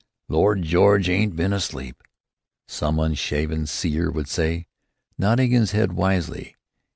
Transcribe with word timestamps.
"Lloyd 0.29 0.63
George 0.63 1.09
ain't 1.09 1.35
been 1.35 1.53
asleep," 1.53 2.01
some 2.67 2.97
unshaven 2.99 3.67
seer 3.67 4.09
would 4.09 4.27
say, 4.27 4.65
nodding 5.19 5.51
his 5.51 5.73
head 5.73 5.91
wisely. 5.91 6.55